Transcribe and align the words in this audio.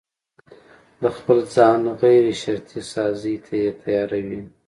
د 1.01 1.03
خپل 1.17 1.39
ځان 1.55 1.81
غيرشرطي 2.01 2.81
سازي 2.93 3.35
ته 3.45 3.53
يې 3.61 3.71
تياروي. 3.81 4.41